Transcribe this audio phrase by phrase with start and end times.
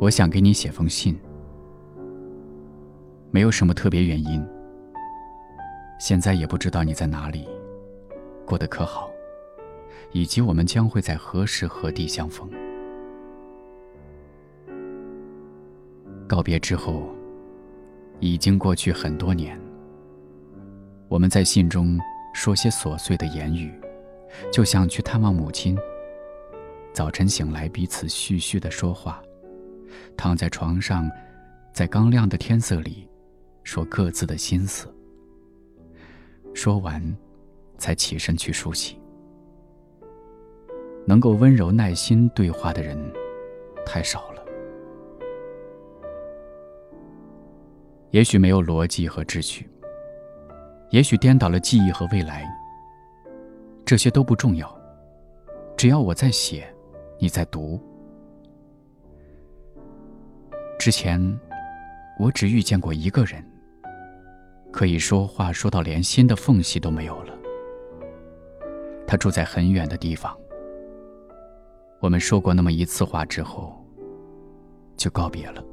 [0.00, 1.14] 我想给你写封信，
[3.30, 4.42] 没有什么特别原因。
[5.98, 7.46] 现在也不知道你在哪里，
[8.46, 9.10] 过得可好，
[10.12, 12.48] 以及我们将会在何时何地相逢。
[16.26, 17.02] 告别之后，
[18.20, 19.60] 已经过去很多年。
[21.08, 22.00] 我们在信中
[22.32, 23.70] 说些琐碎的言语，
[24.52, 25.78] 就像去探望母亲。
[26.92, 29.22] 早晨醒来，彼此絮絮的说话。
[30.16, 31.10] 躺在床上，
[31.72, 33.08] 在刚亮的天色里，
[33.64, 34.92] 说各自的心思。
[36.52, 37.02] 说完，
[37.78, 38.98] 才起身去梳洗。
[41.06, 42.98] 能够温柔耐心对话的人，
[43.86, 44.44] 太少了。
[48.10, 49.68] 也许没有逻辑和秩序，
[50.90, 52.44] 也许颠倒了记忆和未来。
[53.90, 54.72] 这些都不重要，
[55.76, 56.72] 只要我在写，
[57.18, 57.76] 你在读。
[60.78, 61.20] 之前，
[62.16, 63.44] 我只遇见过一个人，
[64.70, 67.36] 可以说话说到连心的缝隙都没有了。
[69.08, 70.38] 他住在很远的地方。
[71.98, 73.84] 我们说过那么一次话之后，
[74.96, 75.64] 就告别了。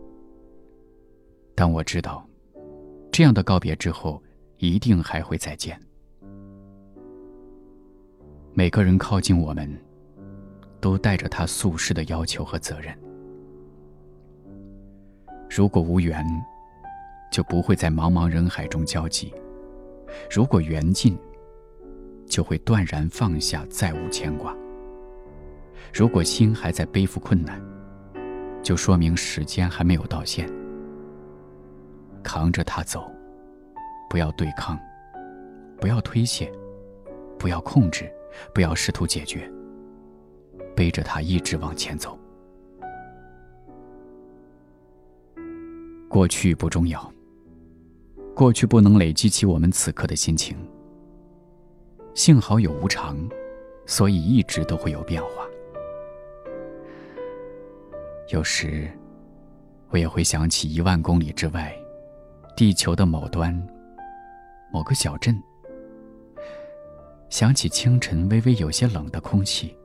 [1.53, 2.27] 但我知道，
[3.11, 4.19] 这样的告别之后，
[4.57, 5.79] 一定还会再见。
[8.57, 9.71] 每个人靠近我们，
[10.81, 12.91] 都带着他宿世的要求和责任。
[15.47, 16.25] 如果无缘，
[17.31, 19.31] 就不会在茫茫人海中交集；
[20.27, 21.15] 如果缘尽，
[22.25, 24.57] 就会断然放下，再无牵挂。
[25.93, 27.61] 如果心还在背负困难，
[28.63, 30.49] 就说明时间还没有到线。
[32.23, 33.07] 扛着它走，
[34.09, 34.79] 不要对抗，
[35.79, 36.51] 不要推卸，
[37.37, 38.11] 不要控制，
[38.53, 39.51] 不要试图解决，
[40.75, 42.17] 背着它一直往前走。
[46.09, 47.11] 过去不重要，
[48.33, 50.57] 过去不能累积起我们此刻的心情。
[52.13, 53.17] 幸好有无常，
[53.85, 55.45] 所以一直都会有变化。
[58.29, 58.89] 有时，
[59.89, 61.75] 我也会想起一万公里之外，
[62.55, 63.55] 地球的某端，
[64.71, 65.39] 某个小镇。
[67.29, 69.75] 想起清晨微微有些冷的空气，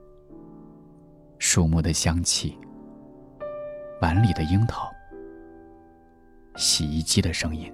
[1.39, 2.57] 树木的香气，
[4.01, 4.89] 碗里的樱桃。
[6.57, 7.73] 洗衣机的声音。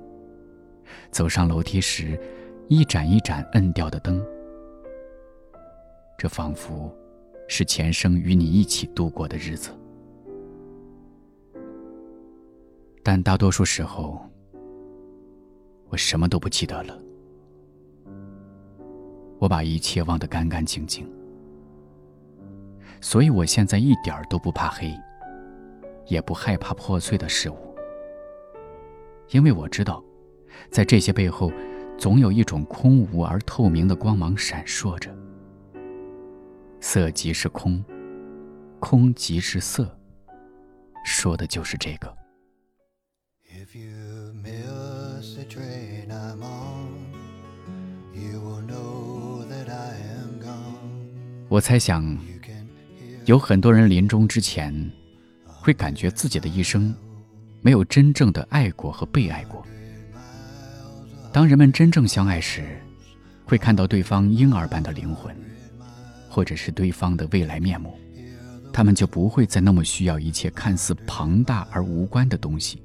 [1.11, 2.19] 走上楼梯时，
[2.69, 4.25] 一盏一盏摁掉的灯，
[6.17, 6.95] 这仿佛
[7.47, 9.71] 是前生与你一起度过的日子。
[13.03, 14.21] 但大多数时候，
[15.89, 16.99] 我什么都不记得了。
[19.39, 21.09] 我把一切忘得干干净净，
[23.01, 24.93] 所以我现在一点儿都不怕黑，
[26.07, 27.57] 也不害怕破碎的事物。
[29.31, 30.03] 因为我知道，
[30.71, 31.53] 在这些背后，
[31.97, 35.15] 总有一种空无而透明的光芒闪烁着。
[36.81, 37.85] 色即是空，
[38.81, 39.99] 空即是色，
[41.05, 42.17] 说的就是这个。
[51.49, 52.17] 我猜想，
[53.25, 54.91] 有很多人临终之前，
[55.47, 56.95] 会感觉自己的一生。
[57.61, 59.67] 没有真正的爱过和被爱过。
[61.33, 62.81] 当人们真正相爱时，
[63.45, 65.35] 会看到对方婴儿般的灵魂，
[66.29, 67.99] 或者是对方的未来面目，
[68.73, 72.81] 他们就不会再那么需要一切看似庞大而无关的东西，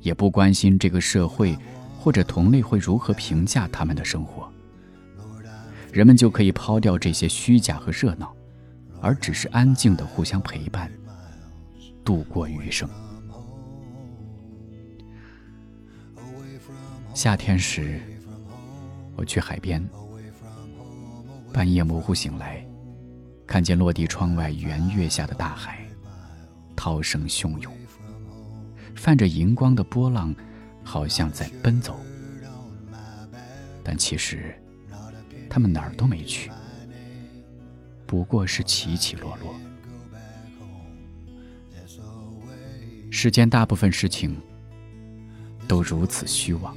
[0.00, 1.56] 也不关心这个社会
[1.98, 4.50] 或者同类会如何评价他们的生活。
[5.94, 8.34] 人们就可以抛掉这些虚假和热闹，
[9.00, 10.90] 而只是安静的互相陪伴，
[12.04, 12.88] 度过余生。
[17.14, 18.00] 夏天时，
[19.14, 19.88] 我去海边，
[21.52, 22.66] 半夜模糊醒来，
[23.46, 25.78] 看见落地窗外圆月下的大海，
[26.74, 27.72] 涛声汹涌，
[28.96, 30.34] 泛着银光的波浪，
[30.82, 32.00] 好像在奔走，
[33.84, 34.60] 但其实，
[35.54, 36.50] 他们哪儿都没去，
[38.08, 39.54] 不过是起起落落。
[43.08, 44.36] 世间大部分事情，
[45.68, 46.76] 都如此虚妄。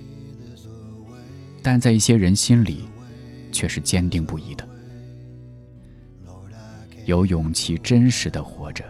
[1.63, 2.88] 但在一些人心里，
[3.51, 4.69] 却是坚定不移的。
[7.07, 8.85] 有勇气、真实的活着，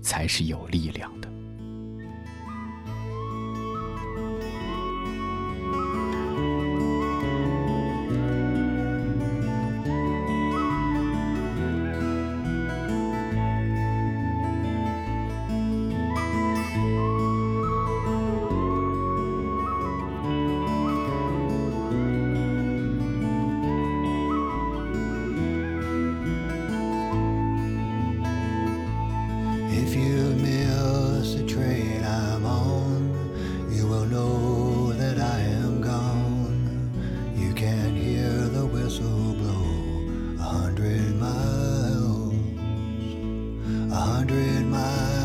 [0.00, 1.28] 才是有力量的。
[37.64, 39.64] can hear the whistle blow
[40.38, 42.34] a hundred miles,
[43.90, 45.23] a hundred miles.